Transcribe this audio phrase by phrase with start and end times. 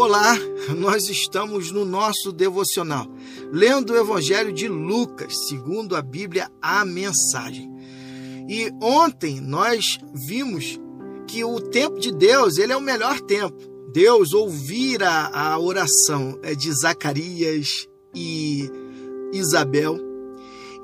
[0.00, 0.38] Olá,
[0.78, 3.08] nós estamos no nosso devocional,
[3.52, 7.68] lendo o Evangelho de Lucas, segundo a Bíblia, a mensagem.
[8.48, 10.78] E ontem nós vimos
[11.26, 13.58] que o tempo de Deus, ele é o melhor tempo.
[13.92, 18.70] Deus ouvira a oração é, de Zacarias e
[19.32, 19.98] Isabel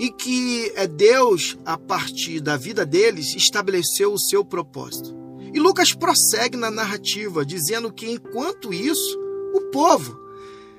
[0.00, 5.23] e que é Deus, a partir da vida deles, estabeleceu o seu propósito.
[5.54, 9.16] E Lucas prossegue na narrativa, dizendo que enquanto isso,
[9.54, 10.18] o povo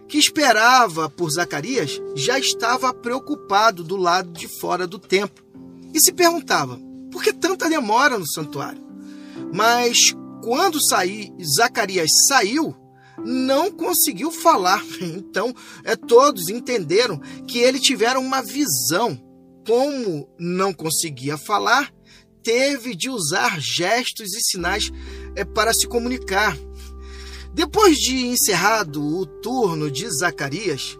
[0.05, 5.45] que esperava por Zacarias já estava preocupado do lado de fora do templo
[5.93, 6.77] e se perguntava
[7.09, 8.83] por que tanta demora no santuário.
[9.53, 12.75] Mas quando saí, Zacarias saiu,
[13.23, 14.83] não conseguiu falar.
[15.01, 19.17] Então, é, todos entenderam que ele tivera uma visão.
[19.67, 21.91] Como não conseguia falar,
[22.45, 24.91] teve de usar gestos e sinais
[25.35, 26.55] é, para se comunicar.
[27.51, 30.97] Depois de encerrado o turno de Zacarias,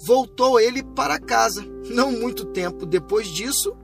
[0.00, 1.64] voltou ele para casa.
[1.88, 3.76] Não muito tempo depois disso,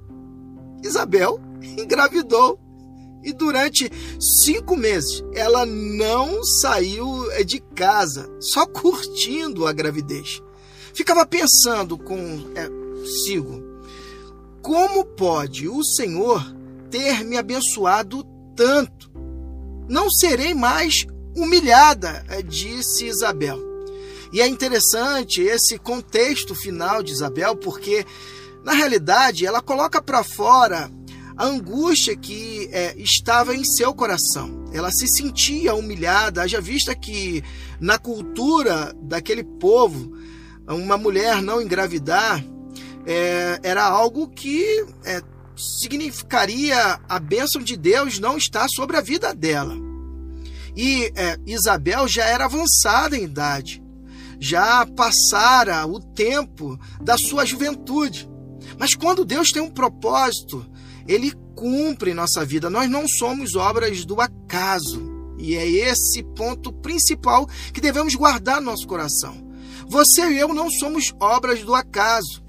[0.84, 2.60] Isabel engravidou.
[3.24, 10.42] E durante cinco meses ela não saiu é, de casa, só curtindo a gravidez.
[10.92, 13.71] Ficava pensando consigo: é,
[14.62, 16.54] como pode o Senhor
[16.90, 18.24] ter me abençoado
[18.54, 19.10] tanto?
[19.88, 21.04] Não serei mais
[21.36, 23.58] humilhada, eh, disse Isabel.
[24.32, 28.06] E é interessante esse contexto final de Isabel, porque
[28.64, 30.90] na realidade ela coloca para fora
[31.36, 34.64] a angústia que é, estava em seu coração.
[34.72, 37.42] Ela se sentia humilhada, haja vista que
[37.80, 40.12] na cultura daquele povo,
[40.66, 42.42] uma mulher não engravidar
[43.06, 45.22] é, era algo que é,
[45.56, 49.76] significaria a bênção de Deus não estar sobre a vida dela.
[50.76, 53.82] E é, Isabel já era avançada em idade,
[54.40, 58.28] já passara o tempo da sua juventude.
[58.78, 60.66] Mas quando Deus tem um propósito,
[61.06, 62.70] ele cumpre nossa vida.
[62.70, 65.10] Nós não somos obras do acaso.
[65.38, 69.52] E é esse ponto principal que devemos guardar no nosso coração.
[69.88, 72.42] Você e eu não somos obras do acaso.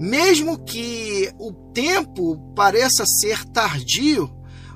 [0.00, 4.30] Mesmo que o tempo pareça ser tardio,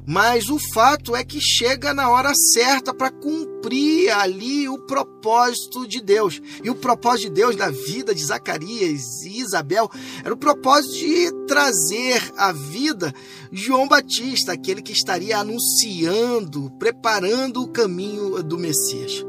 [0.07, 6.03] mas o fato é que chega na hora certa para cumprir ali o propósito de
[6.03, 6.43] Deus.
[6.62, 9.91] E o propósito de Deus na vida de Zacarias e Isabel
[10.23, 13.15] era o propósito de trazer à vida
[13.51, 19.25] João Batista, aquele que estaria anunciando, preparando o caminho do Messias.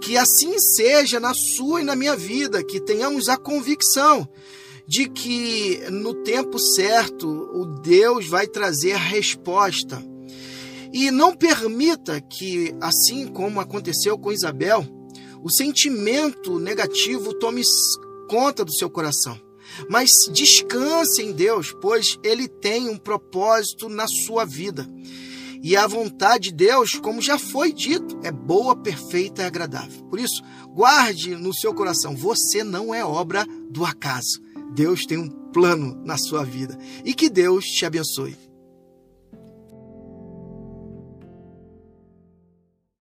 [0.00, 4.28] Que assim seja na sua e na minha vida, que tenhamos a convicção
[4.90, 10.04] de que no tempo certo o Deus vai trazer a resposta.
[10.92, 14.84] E não permita que, assim como aconteceu com Isabel,
[15.44, 17.62] o sentimento negativo tome
[18.28, 19.40] conta do seu coração.
[19.88, 24.90] Mas descanse em Deus, pois Ele tem um propósito na sua vida.
[25.62, 30.02] E a vontade de Deus, como já foi dito, é boa, perfeita e agradável.
[30.06, 30.42] Por isso,
[30.74, 34.49] guarde no seu coração: você não é obra do acaso.
[34.74, 38.49] Deus tem um plano na sua vida e que Deus te abençoe.